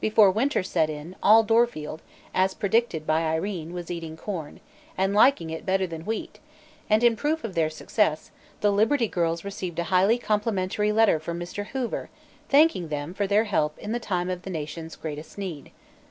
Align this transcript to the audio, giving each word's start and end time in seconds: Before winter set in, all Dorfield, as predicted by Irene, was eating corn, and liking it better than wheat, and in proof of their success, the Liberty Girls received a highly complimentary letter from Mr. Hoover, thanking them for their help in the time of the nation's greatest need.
Before 0.00 0.30
winter 0.30 0.62
set 0.62 0.88
in, 0.88 1.16
all 1.22 1.42
Dorfield, 1.42 2.00
as 2.32 2.54
predicted 2.54 3.06
by 3.06 3.24
Irene, 3.30 3.74
was 3.74 3.90
eating 3.90 4.16
corn, 4.16 4.60
and 4.96 5.12
liking 5.12 5.50
it 5.50 5.66
better 5.66 5.86
than 5.86 6.06
wheat, 6.06 6.38
and 6.88 7.04
in 7.04 7.14
proof 7.14 7.44
of 7.44 7.54
their 7.54 7.68
success, 7.68 8.30
the 8.62 8.72
Liberty 8.72 9.06
Girls 9.06 9.44
received 9.44 9.78
a 9.78 9.84
highly 9.92 10.16
complimentary 10.16 10.92
letter 10.92 11.20
from 11.20 11.38
Mr. 11.38 11.66
Hoover, 11.66 12.08
thanking 12.48 12.88
them 12.88 13.12
for 13.12 13.26
their 13.26 13.44
help 13.44 13.78
in 13.78 13.92
the 13.92 14.00
time 14.00 14.30
of 14.30 14.44
the 14.44 14.50
nation's 14.50 14.96
greatest 14.96 15.36
need. 15.36 15.72